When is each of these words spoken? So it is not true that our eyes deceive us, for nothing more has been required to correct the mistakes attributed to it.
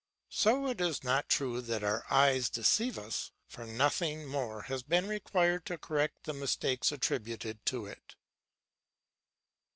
So 0.31 0.65
it 0.65 0.81
is 0.81 1.03
not 1.03 1.29
true 1.29 1.61
that 1.61 1.83
our 1.83 2.05
eyes 2.09 2.49
deceive 2.49 2.97
us, 2.97 3.29
for 3.47 3.67
nothing 3.67 4.25
more 4.25 4.63
has 4.63 4.81
been 4.81 5.07
required 5.07 5.63
to 5.67 5.77
correct 5.77 6.23
the 6.23 6.33
mistakes 6.33 6.91
attributed 6.91 7.63
to 7.67 7.85
it. 7.85 8.15